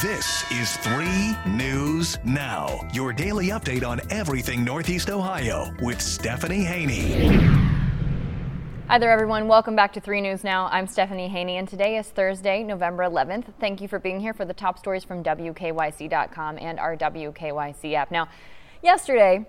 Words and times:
This 0.00 0.50
is 0.50 0.78
3 0.78 1.36
News 1.46 2.16
Now, 2.24 2.80
your 2.94 3.12
daily 3.12 3.48
update 3.48 3.86
on 3.86 4.00
everything 4.10 4.64
Northeast 4.64 5.10
Ohio 5.10 5.70
with 5.82 6.00
Stephanie 6.00 6.64
Haney. 6.64 7.26
Hi 8.88 8.98
there, 8.98 9.10
everyone. 9.10 9.48
Welcome 9.48 9.76
back 9.76 9.92
to 9.92 10.00
3 10.00 10.22
News 10.22 10.44
Now. 10.44 10.70
I'm 10.72 10.86
Stephanie 10.86 11.28
Haney, 11.28 11.58
and 11.58 11.68
today 11.68 11.98
is 11.98 12.08
Thursday, 12.08 12.64
November 12.64 13.02
11th. 13.02 13.52
Thank 13.60 13.82
you 13.82 13.86
for 13.86 13.98
being 13.98 14.18
here 14.18 14.32
for 14.32 14.46
the 14.46 14.54
top 14.54 14.78
stories 14.78 15.04
from 15.04 15.22
WKYC.com 15.22 16.58
and 16.58 16.80
our 16.80 16.96
WKYC 16.96 17.92
app. 17.92 18.10
Now, 18.10 18.28
yesterday, 18.82 19.44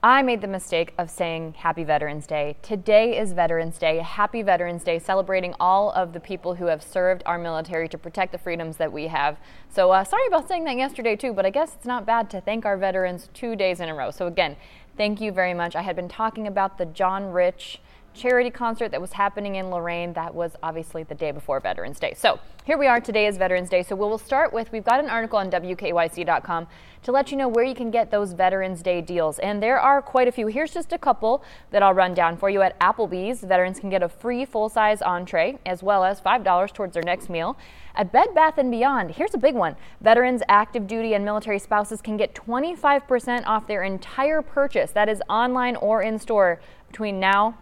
I 0.00 0.22
made 0.22 0.42
the 0.42 0.46
mistake 0.46 0.94
of 0.96 1.10
saying 1.10 1.54
Happy 1.58 1.82
Veterans 1.82 2.24
Day. 2.28 2.56
Today 2.62 3.18
is 3.18 3.32
Veterans 3.32 3.78
Day. 3.78 3.98
Happy 3.98 4.42
Veterans 4.42 4.84
Day, 4.84 5.00
celebrating 5.00 5.56
all 5.58 5.90
of 5.90 6.12
the 6.12 6.20
people 6.20 6.54
who 6.54 6.66
have 6.66 6.84
served 6.84 7.24
our 7.26 7.36
military 7.36 7.88
to 7.88 7.98
protect 7.98 8.30
the 8.30 8.38
freedoms 8.38 8.76
that 8.76 8.92
we 8.92 9.08
have. 9.08 9.38
So, 9.68 9.90
uh, 9.90 10.04
sorry 10.04 10.28
about 10.28 10.46
saying 10.46 10.62
that 10.64 10.76
yesterday, 10.76 11.16
too, 11.16 11.32
but 11.32 11.44
I 11.44 11.50
guess 11.50 11.74
it's 11.74 11.84
not 11.84 12.06
bad 12.06 12.30
to 12.30 12.40
thank 12.40 12.64
our 12.64 12.76
veterans 12.76 13.28
two 13.34 13.56
days 13.56 13.80
in 13.80 13.88
a 13.88 13.94
row. 13.94 14.12
So, 14.12 14.28
again, 14.28 14.54
thank 14.96 15.20
you 15.20 15.32
very 15.32 15.52
much. 15.52 15.74
I 15.74 15.82
had 15.82 15.96
been 15.96 16.08
talking 16.08 16.46
about 16.46 16.78
the 16.78 16.86
John 16.86 17.32
Rich 17.32 17.80
charity 18.18 18.50
concert 18.50 18.90
that 18.90 19.00
was 19.00 19.12
happening 19.12 19.54
in 19.54 19.70
Lorain. 19.70 20.12
That 20.12 20.34
was 20.34 20.56
obviously 20.62 21.04
the 21.04 21.14
day 21.14 21.30
before 21.30 21.60
Veterans 21.60 22.00
Day. 22.00 22.14
So 22.16 22.40
here 22.64 22.76
we 22.76 22.88
are. 22.88 23.00
Today 23.00 23.26
is 23.26 23.38
Veterans 23.38 23.70
Day. 23.70 23.82
So 23.82 23.94
we 23.94 24.00
will 24.00 24.18
start 24.18 24.52
with 24.52 24.72
we've 24.72 24.84
got 24.84 24.98
an 24.98 25.08
article 25.08 25.38
on 25.38 25.50
WKYC.com 25.50 26.66
to 27.04 27.12
let 27.12 27.30
you 27.30 27.36
know 27.36 27.46
where 27.46 27.64
you 27.64 27.76
can 27.76 27.90
get 27.90 28.10
those 28.10 28.32
Veterans 28.32 28.82
Day 28.82 29.00
deals. 29.00 29.38
And 29.38 29.62
there 29.62 29.78
are 29.78 30.02
quite 30.02 30.26
a 30.26 30.32
few. 30.32 30.48
Here's 30.48 30.74
just 30.74 30.92
a 30.92 30.98
couple 30.98 31.44
that 31.70 31.82
I'll 31.82 31.94
run 31.94 32.12
down 32.12 32.36
for 32.36 32.50
you. 32.50 32.60
At 32.60 32.78
Applebee's, 32.80 33.40
veterans 33.40 33.78
can 33.78 33.88
get 33.88 34.02
a 34.02 34.08
free 34.08 34.44
full 34.44 34.68
size 34.68 35.00
entree 35.00 35.58
as 35.64 35.82
well 35.82 36.04
as 36.04 36.20
$5 36.20 36.72
towards 36.72 36.94
their 36.94 37.04
next 37.04 37.30
meal. 37.30 37.56
At 37.94 38.12
Bed 38.12 38.34
Bath 38.34 38.56
& 38.56 38.70
Beyond, 38.70 39.12
here's 39.12 39.34
a 39.34 39.38
big 39.38 39.54
one. 39.54 39.76
Veterans, 40.00 40.42
active 40.48 40.86
duty, 40.86 41.14
and 41.14 41.24
military 41.24 41.58
spouses 41.58 42.02
can 42.02 42.16
get 42.16 42.34
25% 42.34 43.46
off 43.46 43.66
their 43.66 43.84
entire 43.84 44.42
purchase. 44.42 44.90
That 44.90 45.08
is 45.08 45.22
online 45.28 45.76
or 45.76 46.02
in 46.02 46.18
store 46.18 46.60
between 46.88 47.20
now 47.20 47.56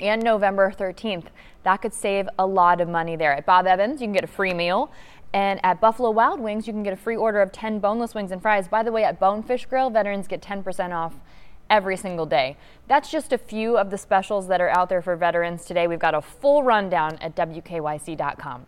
and 0.00 0.22
November 0.22 0.70
13th. 0.70 1.26
That 1.62 1.78
could 1.78 1.94
save 1.94 2.28
a 2.38 2.46
lot 2.46 2.80
of 2.80 2.88
money 2.88 3.16
there. 3.16 3.34
At 3.34 3.46
Bob 3.46 3.66
Evans, 3.66 4.00
you 4.00 4.06
can 4.06 4.12
get 4.12 4.24
a 4.24 4.28
free 4.28 4.54
meal. 4.54 4.90
And 5.32 5.58
at 5.64 5.80
Buffalo 5.80 6.10
Wild 6.10 6.40
Wings, 6.40 6.66
you 6.66 6.72
can 6.72 6.82
get 6.82 6.92
a 6.92 6.96
free 6.96 7.16
order 7.16 7.40
of 7.40 7.50
10 7.50 7.80
boneless 7.80 8.14
wings 8.14 8.30
and 8.30 8.40
fries. 8.40 8.68
By 8.68 8.82
the 8.82 8.92
way, 8.92 9.04
at 9.04 9.18
Bonefish 9.18 9.66
Grill, 9.66 9.90
veterans 9.90 10.28
get 10.28 10.40
10% 10.40 10.92
off 10.92 11.14
every 11.68 11.96
single 11.96 12.26
day. 12.26 12.56
That's 12.86 13.10
just 13.10 13.32
a 13.32 13.38
few 13.38 13.76
of 13.76 13.90
the 13.90 13.98
specials 13.98 14.46
that 14.48 14.60
are 14.60 14.68
out 14.68 14.88
there 14.88 15.02
for 15.02 15.16
veterans 15.16 15.64
today. 15.64 15.86
We've 15.86 15.98
got 15.98 16.14
a 16.14 16.22
full 16.22 16.62
rundown 16.62 17.16
at 17.20 17.34
WKYC.com. 17.34 18.66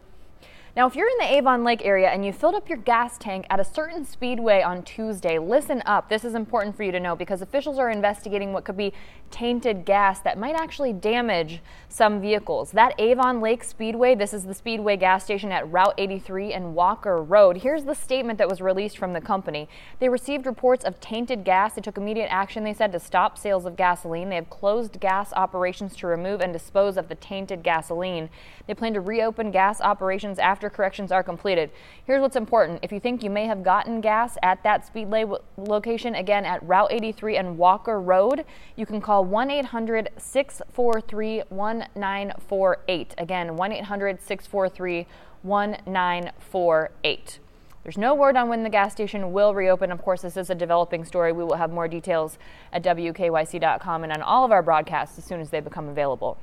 Now, 0.77 0.87
if 0.87 0.95
you're 0.95 1.09
in 1.09 1.17
the 1.19 1.35
Avon 1.37 1.65
Lake 1.65 1.87
area 1.87 2.11
and 2.11 2.23
you 2.23 2.35
filled 2.35 2.55
up 2.55 2.69
your 2.69 2.77
gas 2.77 3.17
tank 3.17 3.47
at 3.49 3.59
a 3.59 3.65
certain 3.65 4.05
speedway 4.05 4.61
on 4.61 4.83
Tuesday, 4.83 5.39
listen 5.39 5.83
up. 5.87 6.11
This 6.11 6.23
is 6.23 6.35
important 6.35 6.77
for 6.77 6.83
you 6.83 6.93
to 6.93 7.01
know 7.01 7.17
because 7.17 7.41
officials 7.41 7.79
are 7.79 7.89
investigating 7.89 8.53
what 8.53 8.67
could 8.67 8.77
be 8.77 8.93
tainted 9.31 9.87
gas 9.87 10.21
that 10.21 10.39
might 10.39 10.55
actually 10.55 10.93
damage 10.93 11.63
some 11.89 12.21
vehicles. 12.21 12.73
That 12.73 12.93
Avon 12.99 13.41
Lake 13.41 13.65
Speedway, 13.65 14.15
this 14.15 14.35
is 14.35 14.45
the 14.45 14.53
Speedway 14.53 14.99
gas 14.99 15.25
station 15.25 15.51
at 15.51 15.67
Route 15.73 15.95
83 15.97 16.53
and 16.53 16.75
Walker 16.75 17.23
Road. 17.23 17.57
Here's 17.57 17.85
the 17.85 17.95
statement 17.95 18.39
that 18.39 18.49
was 18.49 18.61
released 18.61 18.99
from 18.99 19.15
the 19.15 19.21
company. 19.23 19.71
They 19.99 20.11
received 20.11 20.45
reports 20.45 20.85
of 20.85 21.01
tainted 21.01 21.43
gas. 21.43 21.73
They 21.73 21.81
took 21.81 21.97
immediate 21.97 22.31
action, 22.31 22.65
they 22.65 22.75
said, 22.75 22.93
to 22.93 23.01
stop 23.01 23.39
sales 23.39 23.65
of 23.65 23.77
gasoline. 23.77 24.29
They 24.29 24.37
have 24.37 24.51
closed 24.51 25.01
gas 25.01 25.33
operations 25.33 25.97
to 25.97 26.07
remove 26.07 26.43
and 26.43 26.53
dispose 26.53 26.99
of 26.99 27.09
the 27.09 27.15
tainted 27.15 27.63
gasoline. 27.63 28.29
They 28.67 28.75
plan 28.75 28.93
to 28.93 29.01
reopen 29.01 29.51
gas 29.51 29.81
operations 29.81 30.39
after 30.39 30.66
after 30.67 30.77
corrections 30.77 31.13
are 31.13 31.23
completed. 31.23 31.71
Here's 32.07 32.21
what's 32.21 32.35
important. 32.35 32.81
If 32.83 32.91
you 32.91 32.99
think 32.99 33.23
you 33.23 33.31
may 33.31 33.47
have 33.47 33.63
gotten 33.63 34.01
gas 34.01 34.37
at 34.43 34.65
that 34.65 34.85
speedway 34.85 35.25
location, 35.57 36.17
again 36.17 36.45
at 36.45 36.61
Route 36.67 36.93
83 36.93 37.37
and 37.37 37.57
Walker 37.57 38.01
Road, 38.01 38.45
you 38.75 38.85
can 38.85 39.01
call 39.01 39.25
1 39.25 39.51
800 39.51 40.11
643 40.17 41.43
1948. 41.49 43.15
Again, 43.19 43.57
1 43.57 43.73
800 43.73 44.21
643 44.21 45.07
1948. 45.43 47.39
There's 47.85 47.99
no 47.99 48.15
word 48.15 48.37
on 48.37 48.49
when 48.49 48.65
the 48.65 48.71
gas 48.71 48.91
station 48.91 49.33
will 49.33 49.55
reopen. 49.55 49.93
Of 49.93 50.03
course, 50.03 50.23
this 50.23 50.37
is 50.37 50.51
a 50.51 50.57
developing 50.57 51.05
story. 51.05 51.31
We 51.33 51.45
will 51.45 51.55
have 51.55 51.71
more 51.71 51.87
details 51.87 52.37
at 52.73 52.83
WKYC.com 52.83 54.03
and 54.03 54.13
on 54.13 54.23
all 54.23 54.45
of 54.45 54.51
our 54.51 54.63
broadcasts 54.63 55.17
as 55.19 55.25
soon 55.25 55.41
as 55.41 55.51
they 55.51 55.61
become 55.61 55.89
available. 55.89 56.39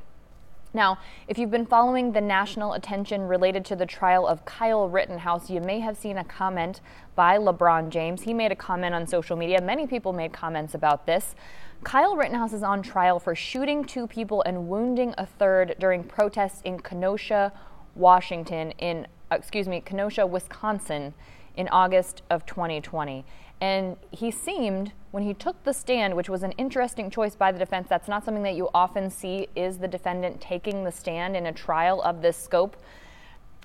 Now, 0.76 0.98
if 1.28 1.38
you've 1.38 1.52
been 1.52 1.68
following 1.68 2.14
the 2.14 2.22
national 2.22 2.74
attention 2.74 3.28
related 3.28 3.64
to 3.66 3.76
the 3.76 3.86
trial 3.86 4.26
of 4.26 4.44
Kyle 4.46 4.90
Rittenhouse, 4.90 5.48
you 5.48 5.62
may 5.62 5.80
have 5.82 5.96
seen 5.96 6.18
a 6.18 6.24
comment 6.24 6.82
by 7.16 7.38
LeBron 7.38 7.90
James. 7.90 8.24
He 8.24 8.34
made 8.34 8.52
a 8.52 8.56
comment 8.56 8.96
on 8.96 9.06
social 9.06 9.38
media. 9.38 9.62
Many 9.62 9.86
people 9.86 10.14
made 10.14 10.34
comments 10.34 10.74
about 10.74 11.06
this. 11.06 11.36
Kyle 11.84 12.16
Rittenhouse 12.16 12.54
is 12.54 12.64
on 12.64 12.82
trial 12.82 13.20
for 13.20 13.36
shooting 13.36 13.86
two 13.86 14.08
people 14.08 14.42
and 14.48 14.68
wounding 14.68 15.14
a 15.16 15.28
third 15.28 15.76
during 15.80 16.04
protests 16.04 16.62
in 16.64 16.80
Kenosha, 16.80 17.52
Washington, 17.94 18.72
in, 18.80 19.06
uh, 19.32 19.36
excuse 19.36 19.68
me, 19.68 19.80
Kenosha, 19.80 20.26
Wisconsin 20.26 21.14
in 21.56 21.68
August 21.70 22.22
of 22.30 22.46
2020. 22.46 23.26
And 23.62 23.96
he 24.12 24.30
seemed, 24.32 24.92
when 25.12 25.24
he 25.24 25.34
took 25.34 25.64
the 25.64 25.74
stand, 25.74 26.16
which 26.16 26.30
was 26.30 26.44
an 26.44 26.52
interesting 26.54 27.10
choice 27.10 27.36
by 27.36 27.52
the 27.52 27.60
defense, 27.60 27.88
that's 27.90 28.08
not 28.08 28.26
something 28.26 28.44
that 28.44 28.56
you 28.56 28.70
often 28.74 29.10
see, 29.10 29.48
is 29.56 29.78
the 29.78 29.88
defendant 29.88 30.42
taking 30.42 30.84
the 30.84 30.92
stand 30.92 31.38
in 31.38 31.46
a 31.46 31.54
trial 31.54 32.02
of 32.02 32.22
this 32.22 32.36
scope. 32.36 32.76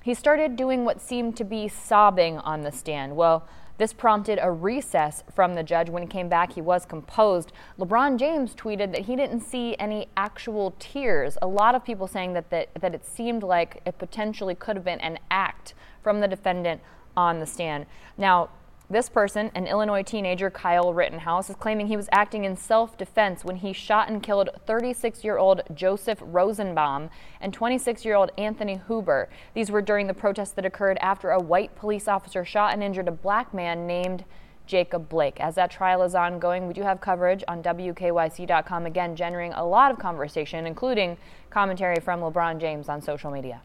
He 0.03 0.13
started 0.13 0.55
doing 0.55 0.85
what 0.85 1.01
seemed 1.01 1.35
to 1.37 1.43
be 1.43 1.67
sobbing 1.67 2.37
on 2.37 2.61
the 2.61 2.71
stand. 2.71 3.15
Well, 3.15 3.45
this 3.79 3.93
prompted 3.93 4.39
a 4.41 4.51
recess 4.51 5.23
from 5.33 5.55
the 5.55 5.63
judge. 5.63 5.89
When 5.89 6.03
he 6.03 6.07
came 6.07 6.27
back, 6.27 6.53
he 6.53 6.61
was 6.61 6.85
composed. 6.85 7.53
LeBron 7.79 8.17
James 8.19 8.53
tweeted 8.53 8.91
that 8.91 9.05
he 9.05 9.15
didn't 9.15 9.39
see 9.39 9.75
any 9.79 10.09
actual 10.17 10.75
tears. 10.79 11.37
A 11.41 11.47
lot 11.47 11.75
of 11.75 11.83
people 11.85 12.05
saying 12.05 12.33
that, 12.33 12.49
that, 12.49 12.69
that 12.79 12.93
it 12.93 13.05
seemed 13.05 13.41
like 13.41 13.81
it 13.85 13.97
potentially 13.97 14.53
could 14.53 14.75
have 14.75 14.83
been 14.83 14.99
an 14.99 15.17
act 15.31 15.73
from 16.03 16.19
the 16.19 16.27
defendant 16.27 16.81
on 17.19 17.39
the 17.39 17.45
stand. 17.45 17.85
Now, 18.17 18.49
this 18.89 19.09
person, 19.09 19.51
an 19.53 19.67
Illinois 19.67 20.01
teenager, 20.01 20.49
Kyle 20.49 20.93
Rittenhouse, 20.93 21.49
is 21.49 21.55
claiming 21.57 21.87
he 21.87 21.97
was 21.97 22.09
acting 22.11 22.45
in 22.45 22.55
self 22.55 22.97
defense 22.97 23.45
when 23.45 23.57
he 23.57 23.71
shot 23.71 24.09
and 24.09 24.23
killed 24.23 24.49
36 24.65 25.23
year 25.23 25.37
old 25.37 25.61
Joseph 25.75 26.17
Rosenbaum 26.21 27.09
and 27.39 27.53
26 27.53 28.03
year 28.03 28.15
old 28.15 28.31
Anthony 28.37 28.81
Huber. 28.87 29.29
These 29.53 29.69
were 29.69 29.81
during 29.81 30.07
the 30.07 30.13
protests 30.15 30.53
that 30.53 30.65
occurred 30.65 30.97
after 31.01 31.29
a 31.29 31.39
white 31.39 31.75
police 31.75 32.07
officer 32.07 32.43
shot 32.43 32.73
and 32.73 32.81
injured 32.81 33.09
a 33.09 33.11
black 33.11 33.53
man 33.53 33.85
named 33.85 34.23
Jacob 34.65 35.09
Blake. 35.09 35.39
As 35.39 35.55
that 35.55 35.69
trial 35.69 36.01
is 36.01 36.15
ongoing, 36.15 36.67
we 36.67 36.73
do 36.73 36.81
have 36.83 37.01
coverage 37.01 37.43
on 37.47 37.61
WKYC.com, 37.61 38.85
again, 38.85 39.15
generating 39.15 39.53
a 39.53 39.65
lot 39.65 39.91
of 39.91 39.99
conversation, 39.99 40.65
including 40.65 41.17
commentary 41.49 41.99
from 41.99 42.21
LeBron 42.21 42.59
James 42.59 42.87
on 42.87 43.01
social 43.01 43.29
media. 43.29 43.61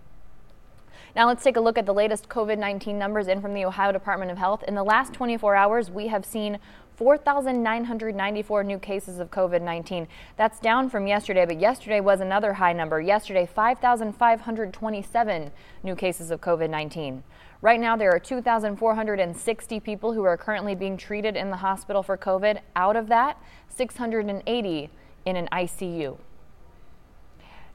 Now 1.16 1.26
let's 1.26 1.44
take 1.44 1.56
a 1.56 1.60
look 1.60 1.78
at 1.78 1.86
the 1.86 1.94
latest 1.94 2.28
COVID 2.28 2.58
19 2.58 2.98
numbers 2.98 3.28
in 3.28 3.40
from 3.40 3.54
the 3.54 3.64
Ohio 3.64 3.92
Department 3.92 4.30
of 4.30 4.38
Health. 4.38 4.62
In 4.64 4.74
the 4.74 4.82
last 4.82 5.12
24 5.12 5.54
hours, 5.54 5.90
we 5.90 6.08
have 6.08 6.24
seen 6.24 6.58
4,994 6.96 8.64
new 8.64 8.78
cases 8.78 9.18
of 9.18 9.30
COVID 9.30 9.62
19. 9.62 10.06
That's 10.36 10.60
down 10.60 10.88
from 10.88 11.06
yesterday, 11.06 11.44
but 11.46 11.60
yesterday 11.60 12.00
was 12.00 12.20
another 12.20 12.54
high 12.54 12.72
number. 12.72 13.00
Yesterday, 13.00 13.46
5,527 13.46 15.50
new 15.82 15.96
cases 15.96 16.30
of 16.30 16.40
COVID 16.40 16.70
19. 16.70 17.22
Right 17.60 17.80
now, 17.80 17.96
there 17.96 18.12
are 18.12 18.20
2,460 18.20 19.80
people 19.80 20.12
who 20.12 20.24
are 20.24 20.36
currently 20.36 20.74
being 20.74 20.96
treated 20.96 21.36
in 21.36 21.50
the 21.50 21.56
hospital 21.56 22.02
for 22.02 22.16
COVID. 22.16 22.60
Out 22.76 22.96
of 22.96 23.08
that, 23.08 23.38
680 23.68 24.90
in 25.24 25.36
an 25.36 25.48
ICU. 25.50 26.18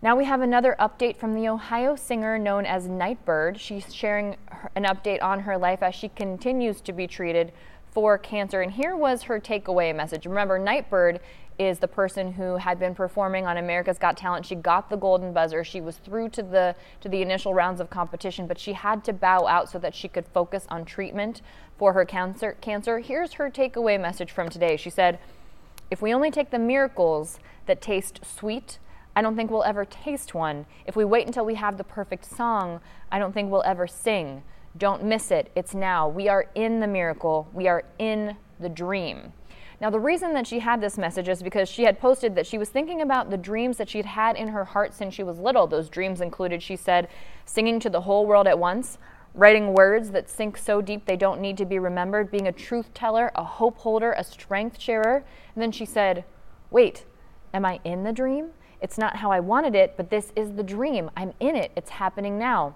Now 0.02 0.16
we 0.16 0.24
have 0.24 0.40
another 0.40 0.78
update 0.80 1.18
from 1.18 1.36
the 1.36 1.50
Ohio 1.50 1.98
singer 1.98 2.40
known 2.40 2.66
as 2.66 2.88
Nightbird. 2.88 3.60
She's 3.60 3.94
sharing 3.94 4.38
an 4.74 4.86
update 4.86 5.22
on 5.22 5.42
her 5.42 5.58
life 5.58 5.84
as 5.84 5.94
she 5.94 6.08
continues 6.08 6.80
to 6.82 6.94
be 6.94 7.06
treated 7.06 7.52
for 7.91 8.18
cancer. 8.18 8.62
And 8.62 8.72
here 8.72 8.96
was 8.96 9.23
her 9.23 9.41
takeaway 9.41 9.94
message. 9.94 10.26
Remember, 10.26 10.58
Nightbird 10.58 11.20
is 11.58 11.79
the 11.79 11.88
person 11.90 12.32
who 12.32 12.56
had 12.56 12.79
been 12.79 12.96
performing 12.96 13.46
on 13.46 13.58
America's 13.58 13.97
Got 13.97 14.16
Talent. 14.16 14.46
She 14.46 14.56
got 14.56 14.90
the 14.90 14.96
golden 14.96 15.34
buzzer. 15.34 15.66
She 15.66 15.82
was 15.82 15.97
through 15.97 16.29
to 16.29 16.44
the 16.44 16.76
to 17.02 17.09
the 17.09 17.22
initial 17.22 17.53
rounds 17.53 17.82
of 17.82 17.90
competition, 17.90 18.47
but 18.47 18.58
she 18.58 18.72
had 18.72 19.03
to 19.03 19.12
bow 19.12 19.47
out 19.47 19.70
so 19.70 19.79
that 19.79 19.94
she 19.94 20.08
could 20.08 20.26
focus 20.28 20.66
on 20.70 20.85
treatment 20.85 21.41
for 21.78 21.91
her 21.91 22.06
cancer. 22.06 22.56
Cancer. 22.62 23.00
Here's 23.00 23.34
her 23.34 23.50
takeaway 23.50 24.00
message 24.00 24.32
from 24.32 24.47
today. 24.47 24.78
She 24.78 24.90
said, 24.90 25.20
"If 25.91 26.02
we 26.02 26.14
only 26.14 26.32
take 26.32 26.52
the 26.52 26.59
miracles 26.59 27.41
that 27.66 27.82
taste 27.82 28.22
sweet, 28.23 28.79
I 29.20 29.22
don't 29.22 29.36
think 29.36 29.52
we'll 29.52 29.66
ever 29.66 29.84
taste 29.84 30.34
one. 30.34 30.66
If 30.86 30.96
we 30.96 31.04
wait 31.04 31.28
until 31.28 31.44
we 31.44 31.56
have 31.56 31.76
the 31.76 31.84
perfect 31.84 32.24
song, 32.24 32.80
I 33.12 33.20
don't 33.20 33.34
think 33.34 33.52
we'll 33.52 33.66
ever 33.66 33.86
sing. 33.86 34.44
Don't 34.78 35.04
miss 35.04 35.30
it. 35.30 35.52
It's 35.58 35.76
now. 35.76 36.08
We 36.08 36.30
are 36.30 36.46
in 36.56 36.80
the 36.80 36.88
miracle. 36.88 37.50
We 37.52 37.68
are 37.68 37.84
in 37.98 38.38
the 38.62 38.70
dream. 38.70 39.34
Now, 39.82 39.90
the 39.90 40.00
reason 40.00 40.34
that 40.36 40.48
she 40.48 40.60
had 40.60 40.80
this 40.80 40.98
message 40.98 41.28
is 41.28 41.44
because 41.44 41.68
she 41.68 41.84
had 41.84 42.00
posted 42.00 42.34
that 42.36 42.48
she 42.48 42.58
was 42.58 42.70
thinking 42.70 43.02
about 43.02 43.30
the 43.30 43.36
dreams 43.36 43.76
that 43.76 43.90
she'd 43.90 44.06
had 44.06 44.38
in 44.38 44.48
her 44.48 44.64
heart 44.64 44.94
since 44.94 45.14
she 45.14 45.24
was 45.24 45.38
little. 45.38 45.68
Those 45.68 45.90
dreams 45.90 46.22
included, 46.22 46.64
she 46.64 46.78
said, 46.78 47.10
singing 47.44 47.82
to 47.82 47.90
the 47.90 48.00
whole 48.00 48.26
world 48.26 48.48
at 48.48 48.58
once, 48.58 49.00
writing 49.34 49.74
words 49.74 50.12
that 50.12 50.30
sink 50.30 50.56
so 50.56 50.80
deep 50.80 51.06
they 51.06 51.18
don't 51.18 51.42
need 51.42 51.58
to 51.58 51.66
be 51.66 51.78
remembered, 51.78 52.32
being 52.32 52.48
a 52.48 52.54
truth 52.54 52.94
teller, 52.94 53.34
a 53.36 53.44
hope 53.44 53.80
holder, 53.80 54.14
a 54.14 54.24
strength 54.24 54.80
sharer. 54.80 55.26
And 55.56 55.62
then 55.62 55.74
she 55.74 55.84
said, 55.84 56.24
Wait, 56.72 57.04
am 57.54 57.66
I 57.66 57.82
in 57.84 58.06
the 58.06 58.14
dream? 58.14 58.52
It's 58.81 58.97
not 58.97 59.17
how 59.17 59.31
I 59.31 59.40
wanted 59.40 59.76
it, 59.76 59.96
but 59.97 60.09
this 60.09 60.31
is 60.35 60.53
the 60.53 60.64
dream. 60.64 61.11
I'm 61.16 61.34
in 61.40 61.55
it. 61.55 61.72
It's 61.76 61.90
happening 61.90 62.37
now. 62.40 62.76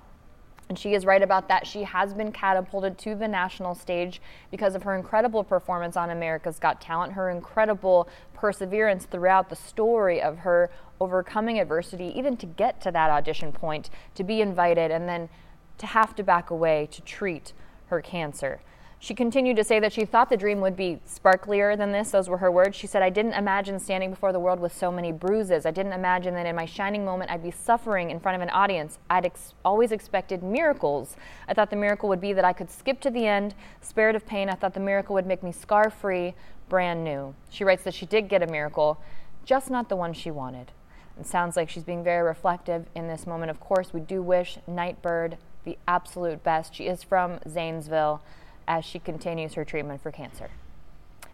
And 0.70 0.80
she 0.80 0.94
is 0.94 1.06
right 1.06 1.22
about 1.22 1.50
that. 1.50 1.68
She 1.68 1.84
has 1.84 2.14
been 2.14 2.32
catapulted 2.32 2.98
to 3.00 3.16
the 3.16 3.28
national 3.28 3.76
stage 3.76 4.22
because 4.50 4.76
of 4.76 4.84
her 4.84 4.96
incredible 4.96 5.44
performance 5.44 5.98
on 5.98 6.10
America's 6.10 6.58
Got 6.58 6.82
Talent, 6.82 7.14
her 7.14 7.30
incredible 7.30 8.08
perseverance 8.34 9.06
throughout 9.06 9.50
the 9.50 9.56
story 9.56 10.22
of 10.22 10.40
her 10.40 10.70
overcoming 11.00 11.60
adversity, 11.60 12.14
even 12.16 12.38
to 12.38 12.46
get 12.46 12.82
to 12.82 12.92
that 12.92 13.10
audition 13.10 13.52
point, 13.52 13.90
to 14.16 14.24
be 14.24 14.42
invited, 14.42 14.90
and 14.90 15.08
then 15.08 15.30
to 15.78 15.86
have 15.86 16.16
to 16.16 16.24
back 16.24 16.50
away 16.50 16.88
to 16.92 17.02
treat 17.02 17.54
her 17.88 18.02
cancer. 18.02 18.62
She 19.04 19.14
continued 19.14 19.58
to 19.58 19.66
say 19.66 19.82
that 19.82 19.92
she 19.92 20.06
thought 20.06 20.30
the 20.30 20.38
dream 20.38 20.62
would 20.62 20.78
be 20.78 21.02
sparklier 21.06 21.78
than 21.78 21.92
this. 21.92 22.12
Those 22.12 22.30
were 22.30 22.38
her 22.38 22.50
words. 22.50 22.78
She 22.78 22.88
said, 22.88 23.04
I 23.04 23.10
didn't 23.10 23.34
imagine 23.34 23.78
standing 23.78 24.12
before 24.12 24.32
the 24.32 24.40
world 24.40 24.62
with 24.62 24.74
so 24.74 24.94
many 24.94 25.12
bruises. 25.12 25.66
I 25.66 25.72
didn't 25.72 25.92
imagine 25.92 26.34
that 26.36 26.46
in 26.46 26.56
my 26.56 26.64
shining 26.64 27.04
moment 27.04 27.30
I'd 27.30 27.44
be 27.44 27.52
suffering 27.52 28.12
in 28.12 28.22
front 28.22 28.38
of 28.38 28.42
an 28.42 28.50
audience. 28.52 29.00
I'd 29.10 29.26
ex- 29.26 29.56
always 29.66 29.92
expected 29.92 30.42
miracles. 30.42 31.18
I 31.50 31.54
thought 31.54 31.70
the 31.70 31.76
miracle 31.76 32.08
would 32.08 32.22
be 32.22 32.32
that 32.32 32.46
I 32.46 32.54
could 32.54 32.72
skip 32.72 33.02
to 33.02 33.10
the 33.10 33.28
end, 33.28 33.56
spared 33.82 34.16
of 34.16 34.26
pain. 34.26 34.48
I 34.48 34.54
thought 34.54 34.74
the 34.74 34.80
miracle 34.80 35.16
would 35.16 35.28
make 35.28 35.44
me 35.44 35.52
scar 35.52 35.90
free, 35.90 36.34
brand 36.70 37.04
new. 37.04 37.36
She 37.50 37.66
writes 37.66 37.84
that 37.84 37.94
she 37.94 38.06
did 38.06 38.30
get 38.30 38.42
a 38.42 38.48
miracle, 38.48 39.02
just 39.44 39.70
not 39.70 39.90
the 39.90 39.98
one 39.98 40.14
she 40.14 40.32
wanted. 40.32 40.72
It 41.20 41.26
sounds 41.26 41.58
like 41.58 41.70
she's 41.70 41.84
being 41.84 42.06
very 42.06 42.26
reflective 42.26 42.86
in 42.96 43.10
this 43.10 43.28
moment. 43.28 43.52
Of 43.52 43.60
course, 43.60 43.94
we 43.94 44.00
do 44.00 44.22
wish 44.22 44.60
Nightbird 44.66 45.40
the 45.66 45.78
absolute 45.90 46.42
best. 46.42 46.74
She 46.74 46.88
is 46.88 47.04
from 47.04 47.40
Zanesville 47.46 48.22
as 48.68 48.86
she 48.86 49.00
continues 49.00 49.54
her 49.54 49.66
treatment 49.66 50.02
for 50.02 50.12
cancer. 50.12 50.50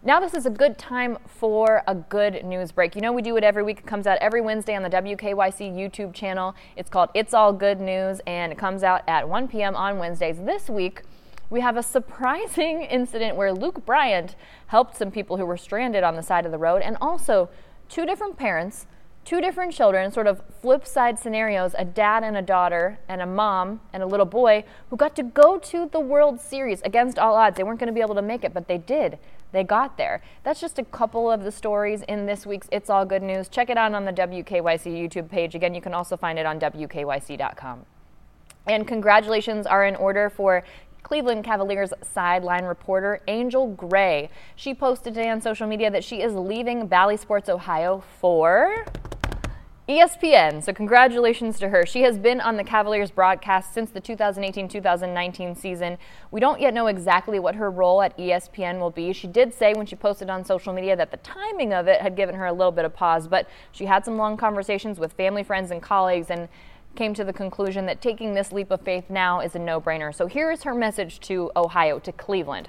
Now, 0.02 0.18
this 0.18 0.32
is 0.32 0.46
a 0.46 0.50
good 0.50 0.78
time 0.78 1.18
for 1.26 1.82
a 1.86 1.94
good 1.94 2.42
news 2.42 2.72
break. 2.72 2.94
You 2.94 3.02
know, 3.02 3.12
we 3.12 3.20
do 3.20 3.36
it 3.36 3.44
every 3.44 3.62
week. 3.62 3.80
It 3.80 3.86
comes 3.86 4.06
out 4.06 4.16
every 4.22 4.40
Wednesday 4.40 4.74
on 4.74 4.82
the 4.82 4.88
WKYC 4.88 5.74
YouTube 5.74 6.14
channel. 6.14 6.54
It's 6.74 6.88
called 6.88 7.10
It's 7.12 7.34
All 7.34 7.52
Good 7.52 7.80
News, 7.80 8.22
and 8.26 8.50
it 8.50 8.56
comes 8.56 8.82
out 8.82 9.02
at 9.06 9.28
1 9.28 9.48
p.m. 9.48 9.76
on 9.76 9.98
Wednesdays. 9.98 10.38
This 10.38 10.70
week, 10.70 11.02
we 11.50 11.60
have 11.60 11.76
a 11.76 11.82
surprising 11.82 12.82
incident 12.90 13.36
where 13.36 13.52
Luke 13.52 13.84
Bryan 13.84 14.30
helped 14.68 14.96
some 14.96 15.10
people 15.10 15.36
who 15.36 15.44
were 15.44 15.58
stranded 15.58 16.02
on 16.02 16.16
the 16.16 16.22
side 16.22 16.46
of 16.46 16.52
the 16.52 16.56
road, 16.56 16.80
and 16.80 16.96
also 16.98 17.50
two 17.90 18.06
different 18.06 18.38
parents 18.38 18.86
two 19.24 19.40
different 19.40 19.72
children, 19.72 20.10
sort 20.10 20.26
of 20.26 20.42
flip 20.60 20.86
side 20.86 21.18
scenarios 21.18 21.74
a 21.78 21.84
dad 21.84 22.24
and 22.24 22.36
a 22.36 22.42
daughter, 22.42 22.98
and 23.08 23.20
a 23.20 23.26
mom 23.26 23.80
and 23.92 24.02
a 24.02 24.06
little 24.06 24.26
boy 24.26 24.64
who 24.88 24.96
got 24.96 25.14
to 25.16 25.22
go 25.22 25.58
to 25.58 25.88
the 25.92 26.00
World 26.00 26.40
Series 26.40 26.82
against 26.82 27.18
all 27.18 27.34
odds. 27.34 27.56
They 27.56 27.62
weren't 27.62 27.78
going 27.78 27.88
to 27.88 27.94
be 27.94 28.00
able 28.00 28.14
to 28.16 28.22
make 28.22 28.44
it, 28.44 28.52
but 28.52 28.68
they 28.68 28.78
did. 28.78 29.18
They 29.52 29.64
got 29.64 29.96
there. 29.96 30.22
That's 30.44 30.60
just 30.60 30.78
a 30.78 30.84
couple 30.84 31.30
of 31.30 31.42
the 31.42 31.50
stories 31.50 32.02
in 32.02 32.26
this 32.26 32.46
week's 32.46 32.68
It's 32.70 32.88
All 32.88 33.04
Good 33.04 33.22
News. 33.22 33.48
Check 33.48 33.68
it 33.68 33.76
out 33.76 33.94
on 33.94 34.04
the 34.04 34.12
WKYC 34.12 34.86
YouTube 34.96 35.28
page. 35.28 35.54
Again, 35.54 35.74
you 35.74 35.80
can 35.80 35.94
also 35.94 36.16
find 36.16 36.38
it 36.38 36.46
on 36.46 36.60
WKYC.com. 36.60 37.84
And 38.66 38.86
congratulations 38.86 39.66
are 39.66 39.84
in 39.84 39.96
order 39.96 40.30
for 40.30 40.62
Cleveland 41.02 41.44
Cavaliers 41.44 41.92
sideline 42.02 42.64
reporter 42.64 43.20
Angel 43.26 43.66
Gray. 43.68 44.30
She 44.54 44.74
posted 44.74 45.14
today 45.14 45.30
on 45.30 45.40
social 45.40 45.66
media 45.66 45.90
that 45.90 46.04
she 46.04 46.22
is 46.22 46.34
leaving 46.34 46.86
Bally 46.86 47.16
Sports 47.16 47.48
Ohio 47.48 48.04
for 48.20 48.84
ESPN. 49.90 50.62
So, 50.62 50.72
congratulations 50.72 51.58
to 51.58 51.68
her. 51.70 51.84
She 51.84 52.02
has 52.02 52.16
been 52.16 52.40
on 52.40 52.56
the 52.56 52.62
Cavaliers 52.62 53.10
broadcast 53.10 53.74
since 53.74 53.90
the 53.90 54.00
2018 54.00 54.68
2019 54.68 55.56
season. 55.56 55.98
We 56.30 56.38
don't 56.38 56.60
yet 56.60 56.72
know 56.72 56.86
exactly 56.86 57.40
what 57.40 57.56
her 57.56 57.72
role 57.72 58.00
at 58.00 58.16
ESPN 58.16 58.78
will 58.78 58.92
be. 58.92 59.12
She 59.12 59.26
did 59.26 59.52
say 59.52 59.74
when 59.74 59.86
she 59.86 59.96
posted 59.96 60.30
on 60.30 60.44
social 60.44 60.72
media 60.72 60.94
that 60.94 61.10
the 61.10 61.16
timing 61.16 61.72
of 61.72 61.88
it 61.88 62.00
had 62.00 62.14
given 62.14 62.36
her 62.36 62.46
a 62.46 62.52
little 62.52 62.70
bit 62.70 62.84
of 62.84 62.94
pause, 62.94 63.26
but 63.26 63.48
she 63.72 63.86
had 63.86 64.04
some 64.04 64.16
long 64.16 64.36
conversations 64.36 65.00
with 65.00 65.12
family, 65.14 65.42
friends, 65.42 65.72
and 65.72 65.82
colleagues 65.82 66.30
and 66.30 66.48
came 66.94 67.12
to 67.12 67.24
the 67.24 67.32
conclusion 67.32 67.84
that 67.86 68.00
taking 68.00 68.34
this 68.34 68.52
leap 68.52 68.70
of 68.70 68.80
faith 68.82 69.10
now 69.10 69.40
is 69.40 69.56
a 69.56 69.58
no 69.58 69.80
brainer. 69.80 70.14
So, 70.14 70.28
here 70.28 70.52
is 70.52 70.62
her 70.62 70.74
message 70.74 71.18
to 71.20 71.50
Ohio, 71.56 71.98
to 71.98 72.12
Cleveland. 72.12 72.68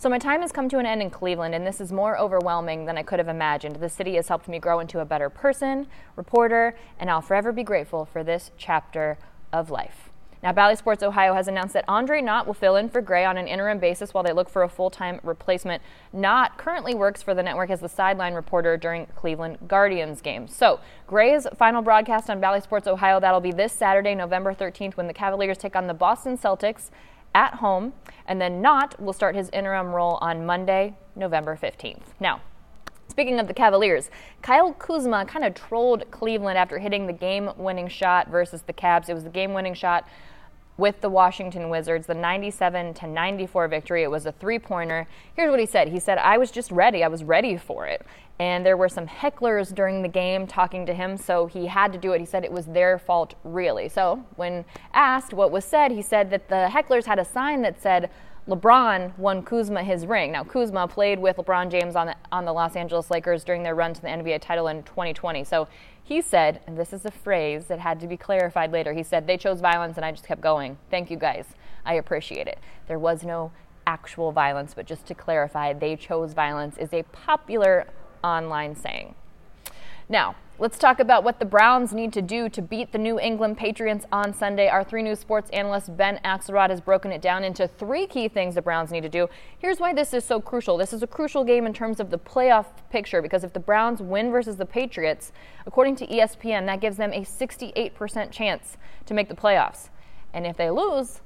So 0.00 0.08
my 0.08 0.16
time 0.16 0.40
has 0.40 0.50
come 0.50 0.70
to 0.70 0.78
an 0.78 0.86
end 0.86 1.02
in 1.02 1.10
Cleveland, 1.10 1.54
and 1.54 1.66
this 1.66 1.78
is 1.78 1.92
more 1.92 2.16
overwhelming 2.18 2.86
than 2.86 2.96
I 2.96 3.02
could 3.02 3.18
have 3.18 3.28
imagined. 3.28 3.76
The 3.76 3.90
city 3.90 4.14
has 4.14 4.28
helped 4.28 4.48
me 4.48 4.58
grow 4.58 4.80
into 4.80 5.00
a 5.00 5.04
better 5.04 5.28
person, 5.28 5.88
reporter, 6.16 6.74
and 6.98 7.10
I'll 7.10 7.20
forever 7.20 7.52
be 7.52 7.62
grateful 7.62 8.06
for 8.06 8.24
this 8.24 8.50
chapter 8.56 9.18
of 9.52 9.68
life. 9.68 10.08
Now, 10.42 10.52
Bally 10.52 10.74
Sports 10.76 11.02
Ohio 11.02 11.34
has 11.34 11.48
announced 11.48 11.74
that 11.74 11.84
Andre 11.86 12.22
Knott 12.22 12.46
will 12.46 12.54
fill 12.54 12.76
in 12.76 12.88
for 12.88 13.02
Gray 13.02 13.26
on 13.26 13.36
an 13.36 13.46
interim 13.46 13.78
basis 13.78 14.14
while 14.14 14.24
they 14.24 14.32
look 14.32 14.48
for 14.48 14.62
a 14.62 14.70
full 14.70 14.88
time 14.88 15.20
replacement. 15.22 15.82
Knott 16.14 16.56
currently 16.56 16.94
works 16.94 17.22
for 17.22 17.34
the 17.34 17.42
network 17.42 17.68
as 17.68 17.80
the 17.80 17.88
sideline 17.90 18.32
reporter 18.32 18.78
during 18.78 19.04
Cleveland 19.08 19.58
Guardians 19.68 20.22
games. 20.22 20.56
So, 20.56 20.80
Gray's 21.06 21.46
final 21.58 21.82
broadcast 21.82 22.30
on 22.30 22.40
Bally 22.40 22.62
Sports 22.62 22.88
Ohio, 22.88 23.20
that'll 23.20 23.38
be 23.38 23.52
this 23.52 23.74
Saturday, 23.74 24.14
November 24.14 24.54
13th, 24.54 24.96
when 24.96 25.08
the 25.08 25.12
Cavaliers 25.12 25.58
take 25.58 25.76
on 25.76 25.88
the 25.88 25.92
Boston 25.92 26.38
Celtics 26.38 26.88
at 27.34 27.54
home, 27.54 27.92
and 28.26 28.40
then 28.40 28.60
Knott 28.60 29.00
will 29.00 29.12
start 29.12 29.34
his 29.34 29.50
interim 29.50 29.88
role 29.88 30.18
on 30.20 30.46
Monday, 30.46 30.94
November 31.14 31.58
15th. 31.60 32.14
Now, 32.18 32.40
Speaking 33.08 33.40
of 33.40 33.48
the 33.48 33.54
Cavaliers, 33.54 34.08
Kyle 34.40 34.72
Kuzma 34.72 35.26
kind 35.26 35.44
of 35.44 35.52
trolled 35.52 36.08
Cleveland 36.12 36.56
after 36.56 36.78
hitting 36.78 37.08
the 37.08 37.12
game 37.12 37.50
winning 37.56 37.88
shot 37.88 38.28
versus 38.28 38.62
the 38.62 38.72
Cavs. 38.72 39.08
It 39.08 39.14
was 39.14 39.24
the 39.24 39.30
game 39.30 39.52
winning 39.52 39.74
shot 39.74 40.06
with 40.76 41.00
the 41.00 41.10
Washington 41.10 41.68
Wizards, 41.68 42.06
the 42.06 42.14
97 42.14 42.94
to 42.94 43.06
94 43.08 43.68
victory. 43.68 44.04
It 44.04 44.10
was 44.10 44.26
a 44.26 44.32
three 44.32 44.58
pointer. 44.58 45.08
Here's 45.34 45.50
what 45.50 45.60
he 45.60 45.66
said 45.66 45.88
He 45.88 45.98
said, 45.98 46.18
I 46.18 46.38
was 46.38 46.50
just 46.50 46.70
ready. 46.70 47.02
I 47.04 47.08
was 47.08 47.24
ready 47.24 47.56
for 47.56 47.86
it. 47.86 48.06
And 48.40 48.64
there 48.64 48.78
were 48.78 48.88
some 48.88 49.06
hecklers 49.06 49.74
during 49.74 50.00
the 50.00 50.08
game 50.08 50.46
talking 50.46 50.86
to 50.86 50.94
him, 50.94 51.18
so 51.18 51.44
he 51.44 51.66
had 51.66 51.92
to 51.92 51.98
do 51.98 52.12
it. 52.12 52.20
He 52.20 52.24
said 52.24 52.42
it 52.42 52.50
was 52.50 52.64
their 52.64 52.98
fault, 52.98 53.34
really. 53.44 53.86
So, 53.90 54.24
when 54.36 54.64
asked 54.94 55.34
what 55.34 55.50
was 55.50 55.66
said, 55.66 55.90
he 55.90 56.00
said 56.00 56.30
that 56.30 56.48
the 56.48 56.70
hecklers 56.72 57.04
had 57.04 57.18
a 57.18 57.24
sign 57.24 57.60
that 57.60 57.82
said, 57.82 58.08
LeBron 58.48 59.16
won 59.18 59.42
Kuzma 59.42 59.84
his 59.84 60.06
ring. 60.06 60.32
Now, 60.32 60.42
Kuzma 60.42 60.88
played 60.88 61.18
with 61.18 61.36
LeBron 61.36 61.70
James 61.70 61.94
on 61.94 62.06
the, 62.06 62.16
on 62.32 62.46
the 62.46 62.52
Los 62.54 62.76
Angeles 62.76 63.10
Lakers 63.10 63.44
during 63.44 63.62
their 63.62 63.74
run 63.74 63.92
to 63.92 64.00
the 64.00 64.08
NBA 64.08 64.40
title 64.40 64.68
in 64.68 64.84
2020. 64.84 65.44
So 65.44 65.68
he 66.02 66.22
said, 66.22 66.62
and 66.66 66.78
this 66.78 66.94
is 66.94 67.04
a 67.04 67.10
phrase 67.10 67.66
that 67.66 67.78
had 67.78 68.00
to 68.00 68.06
be 68.06 68.16
clarified 68.16 68.72
later, 68.72 68.94
he 68.94 69.02
said, 69.02 69.26
they 69.26 69.36
chose 69.36 69.60
violence 69.60 69.98
and 69.98 70.04
I 70.06 70.12
just 70.12 70.26
kept 70.26 70.40
going. 70.40 70.78
Thank 70.90 71.10
you 71.10 71.18
guys. 71.18 71.44
I 71.84 71.94
appreciate 71.94 72.48
it. 72.48 72.58
There 72.88 72.98
was 72.98 73.22
no 73.22 73.52
actual 73.86 74.32
violence, 74.32 74.72
but 74.72 74.86
just 74.86 75.04
to 75.06 75.14
clarify, 75.14 75.74
they 75.74 75.94
chose 75.94 76.32
violence 76.32 76.78
is 76.78 76.94
a 76.94 77.02
popular 77.04 77.86
online 78.22 78.74
saying. 78.76 79.14
Now, 80.10 80.34
let's 80.58 80.76
talk 80.76 80.98
about 80.98 81.22
what 81.22 81.38
the 81.38 81.44
Browns 81.44 81.92
need 81.92 82.12
to 82.14 82.20
do 82.20 82.48
to 82.48 82.60
beat 82.60 82.90
the 82.90 82.98
New 82.98 83.20
England 83.20 83.56
Patriots 83.56 84.06
on 84.10 84.34
Sunday. 84.34 84.68
Our 84.68 84.82
3 84.82 85.04
News 85.04 85.20
Sports 85.20 85.48
analyst 85.50 85.96
Ben 85.96 86.18
Axelrod 86.24 86.70
has 86.70 86.80
broken 86.80 87.12
it 87.12 87.22
down 87.22 87.44
into 87.44 87.68
three 87.68 88.06
key 88.06 88.26
things 88.26 88.56
the 88.56 88.62
Browns 88.62 88.90
need 88.90 89.02
to 89.02 89.08
do. 89.08 89.28
Here's 89.56 89.78
why 89.78 89.94
this 89.94 90.12
is 90.12 90.24
so 90.24 90.40
crucial. 90.40 90.76
This 90.76 90.92
is 90.92 91.04
a 91.04 91.06
crucial 91.06 91.44
game 91.44 91.64
in 91.64 91.72
terms 91.72 92.00
of 92.00 92.10
the 92.10 92.18
playoff 92.18 92.66
picture 92.90 93.22
because 93.22 93.44
if 93.44 93.52
the 93.52 93.60
Browns 93.60 94.02
win 94.02 94.32
versus 94.32 94.56
the 94.56 94.66
Patriots, 94.66 95.30
according 95.64 95.94
to 95.96 96.06
ESPN, 96.08 96.66
that 96.66 96.80
gives 96.80 96.96
them 96.96 97.12
a 97.12 97.20
68% 97.20 98.32
chance 98.32 98.76
to 99.06 99.14
make 99.14 99.28
the 99.28 99.36
playoffs. 99.36 99.90
And 100.34 100.44
if 100.44 100.56
they 100.56 100.70
lose, 100.70 101.20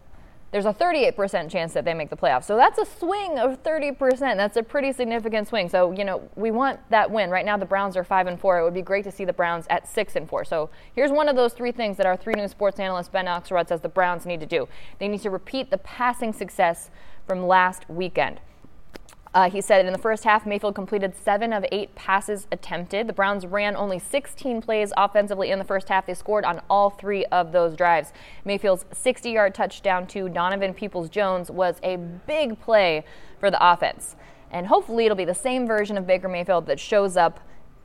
there's 0.55 0.67
a 0.67 0.73
38% 0.73 1.51
chance 1.51 1.73
that 1.73 1.85
they 1.85 1.95
make 1.95 2.11
the 2.11 2.17
playoffs. 2.17 2.45
So 2.45 2.57
that's 2.57 2.79
a 2.79 2.87
swing 2.87 3.41
of 3.41 3.61
30%. 3.65 3.99
That's 4.37 4.57
a 4.57 4.63
pretty 4.63 4.93
significant 4.93 5.49
swing. 5.49 5.69
So, 5.69 5.91
you 5.91 6.05
know, 6.05 6.31
we 6.37 6.53
want 6.53 6.79
that 6.91 7.11
win. 7.11 7.29
Right 7.31 7.45
now 7.45 7.57
the 7.57 7.67
Browns 7.67 7.97
are 7.97 8.05
5 8.05 8.29
and 8.29 8.41
4. 8.41 8.61
It 8.61 8.63
would 8.63 8.73
be 8.73 8.81
great 8.81 9.03
to 9.03 9.11
see 9.11 9.25
the 9.25 9.33
Browns 9.33 9.67
at 9.69 9.89
6 9.89 10.15
and 10.15 10.29
4. 10.29 10.45
So, 10.45 10.71
here's 10.95 11.11
one 11.11 11.29
of 11.29 11.35
those 11.35 11.55
three 11.55 11.73
things 11.73 11.97
that 11.97 12.07
our 12.07 12.17
3 12.17 12.35
new 12.35 12.47
sports 12.47 12.79
analyst 12.79 13.11
Ben 13.11 13.27
Axelrod 13.27 13.67
says 13.67 13.81
the 13.81 13.89
Browns 13.89 14.27
need 14.27 14.39
to 14.39 14.47
do. 14.47 14.69
They 15.01 15.09
need 15.09 15.23
to 15.23 15.31
repeat 15.31 15.73
the 15.73 15.79
passing 15.79 16.33
success 16.33 16.89
from 17.27 17.49
last 17.49 17.91
weekend. 17.91 18.39
Uh, 19.35 19.51
he 19.51 19.61
said 19.61 19.85
in 19.85 19.93
the 19.93 19.99
first 19.99 20.23
half, 20.23 20.47
Mayfield 20.47 20.77
completed 20.77 21.13
seven 21.17 21.53
of 21.53 21.65
eight 21.73 21.93
passes 21.97 22.47
attempted. 22.53 23.09
The 23.09 23.13
Browns 23.13 23.45
ran 23.45 23.75
only 23.75 23.99
16 23.99 24.63
plays 24.63 24.93
offensively 24.97 25.51
in 25.51 25.59
the 25.59 25.65
first 25.65 25.89
half. 25.89 26.07
They 26.07 26.15
scored 26.15 26.45
on 26.45 26.63
all 26.71 26.89
three 26.89 27.25
of 27.27 27.51
those 27.51 27.75
drives. 27.75 28.13
Mayfield's 28.45 28.85
60 28.93 29.33
yard 29.33 29.53
touchdown 29.53 30.07
to 30.09 30.29
Donovan 30.29 30.73
Peoples 30.73 31.09
Jones 31.09 31.51
was 31.51 31.81
a 31.83 31.97
big 31.97 32.61
play 32.61 33.05
for 33.41 33.51
the 33.51 33.73
offense. 33.73 34.15
And 34.53 34.69
hopefully, 34.69 35.05
it'll 35.05 35.17
be 35.17 35.25
the 35.25 35.35
same 35.35 35.67
version 35.67 35.99
of 35.99 36.07
Baker 36.07 36.29
Mayfield 36.29 36.67
that 36.67 36.79
shows 36.79 37.17
up 37.17 37.41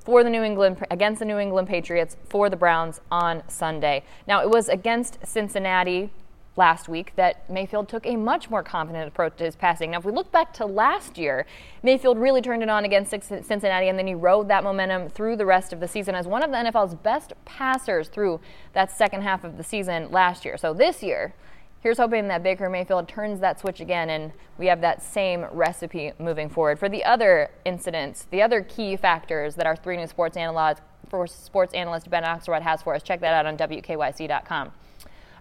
for 0.05 0.23
the 0.23 0.29
New 0.29 0.43
England 0.43 0.85
against 0.91 1.17
the 1.17 1.25
New 1.25 1.39
England 1.39 1.67
Patriots 1.67 2.15
for 2.29 2.47
the 2.49 2.55
Browns 2.55 3.01
on 3.11 3.41
Sunday. 3.47 4.03
Now, 4.27 4.43
it 4.43 4.49
was 4.51 4.69
against 4.69 5.17
Cincinnati 5.25 6.11
last 6.59 6.87
week 6.87 7.13
that 7.15 7.49
Mayfield 7.49 7.89
took 7.89 8.05
a 8.05 8.15
much 8.15 8.51
more 8.51 8.61
confident 8.61 9.07
approach 9.07 9.37
to 9.37 9.45
his 9.45 9.55
passing. 9.55 9.91
Now, 9.91 9.97
if 9.97 10.05
we 10.05 10.11
look 10.11 10.31
back 10.31 10.53
to 10.55 10.65
last 10.67 11.17
year, 11.17 11.47
Mayfield 11.81 12.19
really 12.19 12.41
turned 12.41 12.61
it 12.61 12.69
on 12.69 12.85
against 12.85 13.09
Cincinnati, 13.09 13.87
and 13.87 13.97
then 13.97 14.05
he 14.05 14.13
rode 14.13 14.47
that 14.49 14.63
momentum 14.63 15.09
through 15.09 15.37
the 15.37 15.45
rest 15.47 15.73
of 15.73 15.79
the 15.79 15.87
season 15.87 16.13
as 16.13 16.27
one 16.27 16.43
of 16.43 16.51
the 16.51 16.57
NFL's 16.57 16.93
best 16.93 17.33
passers 17.45 18.09
through 18.09 18.39
that 18.73 18.91
second 18.91 19.23
half 19.23 19.43
of 19.43 19.57
the 19.57 19.63
season 19.63 20.11
last 20.11 20.45
year. 20.45 20.57
So 20.57 20.73
this 20.73 21.01
year, 21.01 21.33
Here's 21.81 21.97
hoping 21.97 22.27
that 22.27 22.43
Baker 22.43 22.69
Mayfield 22.69 23.07
turns 23.07 23.39
that 23.39 23.57
switch 23.57 23.79
again 23.79 24.09
and 24.09 24.33
we 24.57 24.67
have 24.67 24.81
that 24.81 25.01
same 25.01 25.45
recipe 25.53 26.11
moving 26.19 26.49
forward. 26.49 26.77
For 26.77 26.89
the 26.89 27.05
other 27.05 27.51
incidents, 27.63 28.27
the 28.31 28.41
other 28.41 28.61
key 28.61 28.97
factors 28.97 29.55
that 29.55 29.65
our 29.65 29.77
3 29.77 29.95
News 29.95 30.09
Sports 30.09 30.35
analyst, 30.35 30.81
sports 31.27 31.73
analyst 31.73 32.09
Ben 32.09 32.23
Axelrod 32.23 32.63
has 32.63 32.81
for 32.81 32.95
us, 32.95 33.01
check 33.01 33.21
that 33.21 33.33
out 33.33 33.45
on 33.45 33.55
WKYC.com. 33.55 34.73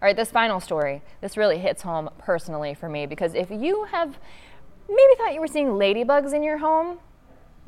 All 0.00 0.06
right, 0.06 0.16
this 0.16 0.30
final 0.30 0.60
story, 0.60 1.02
this 1.20 1.36
really 1.36 1.58
hits 1.58 1.82
home 1.82 2.08
personally 2.18 2.74
for 2.74 2.88
me 2.88 3.06
because 3.06 3.34
if 3.34 3.50
you 3.50 3.84
have 3.90 4.18
maybe 4.88 5.14
thought 5.16 5.34
you 5.34 5.40
were 5.40 5.46
seeing 5.46 5.68
ladybugs 5.68 6.32
in 6.32 6.42
your 6.42 6.58
home, 6.58 6.98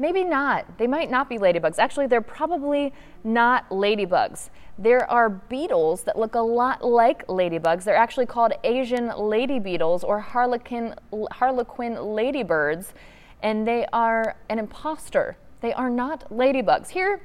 Maybe 0.00 0.24
not. 0.24 0.78
They 0.78 0.86
might 0.86 1.10
not 1.10 1.28
be 1.28 1.36
ladybugs. 1.36 1.78
Actually, 1.78 2.06
they're 2.06 2.22
probably 2.22 2.94
not 3.22 3.68
ladybugs. 3.68 4.48
There 4.78 5.08
are 5.10 5.28
beetles 5.28 6.04
that 6.04 6.18
look 6.18 6.34
a 6.34 6.40
lot 6.40 6.82
like 6.82 7.26
ladybugs. 7.26 7.84
They're 7.84 7.94
actually 7.94 8.24
called 8.24 8.54
Asian 8.64 9.08
lady 9.18 9.58
beetles 9.58 10.02
or 10.02 10.18
harlequin, 10.20 10.94
harlequin 11.32 12.02
ladybirds, 12.02 12.94
and 13.42 13.68
they 13.68 13.84
are 13.92 14.36
an 14.48 14.58
imposter. 14.58 15.36
They 15.60 15.74
are 15.74 15.90
not 15.90 16.30
ladybugs. 16.30 16.88
Here, 16.88 17.20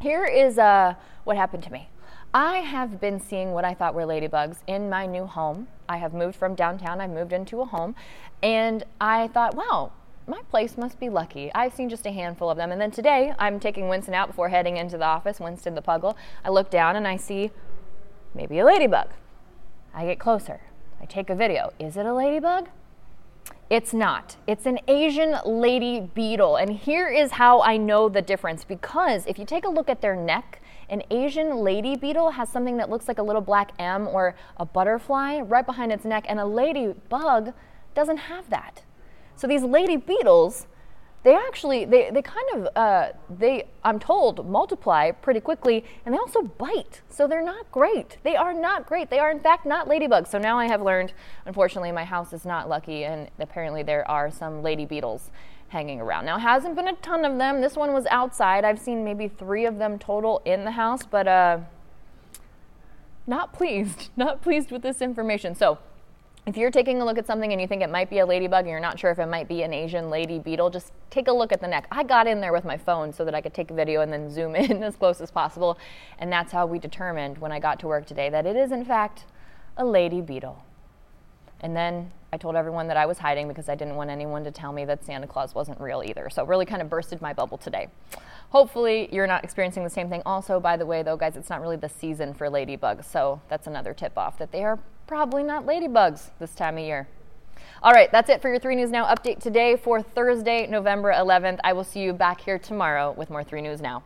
here 0.00 0.24
is 0.24 0.58
uh, 0.58 0.94
what 1.24 1.36
happened 1.36 1.64
to 1.64 1.72
me. 1.72 1.88
I 2.36 2.58
have 2.58 3.00
been 3.00 3.18
seeing 3.18 3.52
what 3.52 3.64
I 3.64 3.72
thought 3.72 3.94
were 3.94 4.02
ladybugs 4.02 4.58
in 4.66 4.90
my 4.90 5.06
new 5.06 5.24
home. 5.24 5.68
I 5.88 5.96
have 5.96 6.12
moved 6.12 6.36
from 6.36 6.54
downtown, 6.54 7.00
I've 7.00 7.08
moved 7.08 7.32
into 7.32 7.62
a 7.62 7.64
home, 7.64 7.94
and 8.42 8.84
I 9.00 9.28
thought, 9.28 9.54
wow, 9.54 9.92
my 10.26 10.42
place 10.50 10.76
must 10.76 11.00
be 11.00 11.08
lucky. 11.08 11.50
I've 11.54 11.72
seen 11.72 11.88
just 11.88 12.04
a 12.04 12.10
handful 12.10 12.50
of 12.50 12.58
them. 12.58 12.72
And 12.72 12.78
then 12.78 12.90
today, 12.90 13.32
I'm 13.38 13.58
taking 13.58 13.88
Winston 13.88 14.12
out 14.12 14.26
before 14.26 14.50
heading 14.50 14.76
into 14.76 14.98
the 14.98 15.06
office, 15.06 15.40
Winston 15.40 15.74
the 15.74 15.80
puggle. 15.80 16.14
I 16.44 16.50
look 16.50 16.68
down 16.68 16.94
and 16.94 17.08
I 17.08 17.16
see 17.16 17.52
maybe 18.34 18.58
a 18.58 18.66
ladybug. 18.66 19.08
I 19.94 20.04
get 20.04 20.18
closer. 20.18 20.60
I 21.00 21.06
take 21.06 21.30
a 21.30 21.34
video. 21.34 21.72
Is 21.78 21.96
it 21.96 22.04
a 22.04 22.12
ladybug? 22.12 22.68
It's 23.70 23.94
not. 23.94 24.36
It's 24.46 24.66
an 24.66 24.78
Asian 24.86 25.36
lady 25.46 26.00
beetle. 26.00 26.56
And 26.56 26.70
here 26.70 27.08
is 27.08 27.30
how 27.30 27.62
I 27.62 27.78
know 27.78 28.10
the 28.10 28.20
difference 28.20 28.62
because 28.62 29.24
if 29.24 29.38
you 29.38 29.46
take 29.46 29.64
a 29.64 29.70
look 29.70 29.88
at 29.88 30.02
their 30.02 30.14
neck, 30.14 30.60
an 30.88 31.02
Asian 31.10 31.58
lady 31.58 31.96
beetle 31.96 32.30
has 32.30 32.48
something 32.48 32.76
that 32.76 32.88
looks 32.90 33.08
like 33.08 33.18
a 33.18 33.22
little 33.22 33.42
black 33.42 33.72
M 33.78 34.06
or 34.08 34.34
a 34.56 34.64
butterfly 34.64 35.40
right 35.40 35.66
behind 35.66 35.92
its 35.92 36.04
neck, 36.04 36.24
and 36.28 36.38
a 36.38 36.46
ladybug 36.46 37.52
doesn't 37.94 38.18
have 38.18 38.48
that. 38.50 38.82
So 39.34 39.46
these 39.46 39.62
lady 39.62 39.96
beetles, 39.96 40.66
they 41.22 41.34
actually 41.34 41.84
they, 41.84 42.10
they 42.10 42.22
kind 42.22 42.46
of 42.54 42.68
uh, 42.76 43.08
they 43.28 43.64
I'm 43.82 43.98
told 43.98 44.48
multiply 44.48 45.10
pretty 45.10 45.40
quickly 45.40 45.84
and 46.04 46.14
they 46.14 46.18
also 46.18 46.42
bite. 46.42 47.00
So 47.08 47.26
they're 47.26 47.44
not 47.44 47.70
great. 47.72 48.18
They 48.22 48.36
are 48.36 48.54
not 48.54 48.86
great. 48.86 49.10
They 49.10 49.18
are 49.18 49.30
in 49.30 49.40
fact 49.40 49.66
not 49.66 49.88
ladybugs. 49.88 50.28
So 50.28 50.38
now 50.38 50.56
I 50.56 50.68
have 50.68 50.82
learned 50.82 51.12
unfortunately 51.44 51.90
my 51.90 52.04
house 52.04 52.32
is 52.32 52.44
not 52.44 52.68
lucky 52.68 53.04
and 53.04 53.28
apparently 53.40 53.82
there 53.82 54.08
are 54.08 54.30
some 54.30 54.62
lady 54.62 54.86
beetles 54.86 55.30
hanging 55.68 56.00
around. 56.00 56.24
Now 56.26 56.38
hasn't 56.38 56.76
been 56.76 56.88
a 56.88 56.94
ton 56.94 57.24
of 57.24 57.38
them. 57.38 57.60
This 57.60 57.76
one 57.76 57.92
was 57.92 58.06
outside. 58.06 58.64
I've 58.64 58.78
seen 58.78 59.04
maybe 59.04 59.28
3 59.28 59.66
of 59.66 59.78
them 59.78 59.98
total 59.98 60.42
in 60.44 60.64
the 60.64 60.72
house, 60.72 61.04
but 61.04 61.26
uh 61.26 61.58
not 63.26 63.52
pleased. 63.52 64.10
Not 64.16 64.40
pleased 64.40 64.70
with 64.70 64.82
this 64.82 65.02
information. 65.02 65.54
So 65.56 65.78
if 66.46 66.56
you're 66.56 66.70
taking 66.70 67.02
a 67.02 67.04
look 67.04 67.18
at 67.18 67.26
something 67.26 67.50
and 67.50 67.60
you 67.60 67.66
think 67.66 67.82
it 67.82 67.90
might 67.90 68.08
be 68.08 68.20
a 68.20 68.26
ladybug 68.26 68.60
and 68.60 68.68
you're 68.70 68.78
not 68.78 69.00
sure 69.00 69.10
if 69.10 69.18
it 69.18 69.26
might 69.26 69.48
be 69.48 69.62
an 69.62 69.72
Asian 69.72 70.10
lady 70.10 70.38
beetle, 70.38 70.70
just 70.70 70.92
take 71.10 71.26
a 71.26 71.32
look 71.32 71.50
at 71.50 71.60
the 71.60 71.66
neck. 71.66 71.88
I 71.90 72.04
got 72.04 72.28
in 72.28 72.40
there 72.40 72.52
with 72.52 72.64
my 72.64 72.76
phone 72.76 73.12
so 73.12 73.24
that 73.24 73.34
I 73.34 73.40
could 73.40 73.52
take 73.52 73.72
a 73.72 73.74
video 73.74 74.00
and 74.00 74.12
then 74.12 74.30
zoom 74.30 74.54
in 74.56 74.80
as 74.84 74.94
close 74.94 75.20
as 75.20 75.32
possible. 75.32 75.76
And 76.20 76.32
that's 76.32 76.52
how 76.52 76.64
we 76.66 76.78
determined 76.78 77.38
when 77.38 77.50
I 77.50 77.58
got 77.58 77.80
to 77.80 77.88
work 77.88 78.06
today 78.06 78.30
that 78.30 78.46
it 78.46 78.54
is, 78.54 78.70
in 78.70 78.84
fact, 78.84 79.24
a 79.76 79.84
lady 79.84 80.20
beetle. 80.20 80.62
And 81.60 81.74
then 81.74 82.12
I 82.36 82.38
told 82.38 82.54
everyone 82.54 82.86
that 82.88 82.98
I 82.98 83.06
was 83.06 83.16
hiding 83.16 83.48
because 83.48 83.70
I 83.70 83.74
didn't 83.74 83.96
want 83.96 84.10
anyone 84.10 84.44
to 84.44 84.50
tell 84.50 84.70
me 84.70 84.84
that 84.84 85.02
Santa 85.02 85.26
Claus 85.26 85.54
wasn't 85.54 85.80
real 85.80 86.02
either. 86.04 86.28
So 86.28 86.44
really 86.44 86.66
kind 86.66 86.82
of 86.82 86.90
bursted 86.90 87.22
my 87.22 87.32
bubble 87.32 87.56
today. 87.56 87.88
Hopefully, 88.50 89.08
you're 89.10 89.26
not 89.26 89.42
experiencing 89.42 89.84
the 89.84 89.88
same 89.88 90.10
thing. 90.10 90.20
Also, 90.26 90.60
by 90.60 90.76
the 90.76 90.84
way, 90.84 91.02
though, 91.02 91.16
guys, 91.16 91.38
it's 91.38 91.48
not 91.48 91.62
really 91.62 91.78
the 91.78 91.88
season 91.88 92.34
for 92.34 92.48
ladybugs. 92.48 93.06
So 93.06 93.40
that's 93.48 93.66
another 93.66 93.94
tip 93.94 94.18
off 94.18 94.36
that 94.36 94.52
they 94.52 94.64
are 94.64 94.78
probably 95.06 95.44
not 95.44 95.64
ladybugs 95.64 96.28
this 96.38 96.54
time 96.54 96.76
of 96.76 96.84
year. 96.84 97.08
All 97.82 97.92
right, 97.92 98.12
that's 98.12 98.28
it 98.28 98.42
for 98.42 98.50
your 98.50 98.58
3 98.58 98.76
News 98.76 98.90
Now 98.90 99.06
update 99.06 99.40
today 99.40 99.74
for 99.74 100.02
Thursday, 100.02 100.66
November 100.66 101.14
11th. 101.14 101.60
I 101.64 101.72
will 101.72 101.84
see 101.84 102.00
you 102.00 102.12
back 102.12 102.42
here 102.42 102.58
tomorrow 102.58 103.12
with 103.16 103.30
more 103.30 103.44
3 103.44 103.62
News 103.62 103.80
Now. 103.80 104.02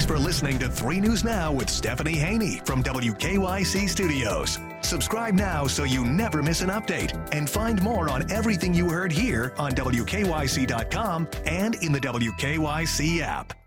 Thanks 0.00 0.10
for 0.10 0.18
listening 0.18 0.58
to 0.60 0.68
3 0.70 0.98
News 0.98 1.24
Now 1.24 1.52
with 1.52 1.68
Stephanie 1.68 2.16
Haney 2.16 2.62
from 2.64 2.82
WKYC 2.82 3.86
Studios. 3.86 4.58
Subscribe 4.80 5.34
now 5.34 5.66
so 5.66 5.84
you 5.84 6.06
never 6.06 6.42
miss 6.42 6.62
an 6.62 6.70
update 6.70 7.12
and 7.34 7.50
find 7.50 7.82
more 7.82 8.08
on 8.08 8.32
everything 8.32 8.72
you 8.72 8.88
heard 8.88 9.12
here 9.12 9.52
on 9.58 9.72
WKYC.com 9.72 11.28
and 11.44 11.74
in 11.82 11.92
the 11.92 12.00
WKYC 12.00 13.20
app. 13.20 13.59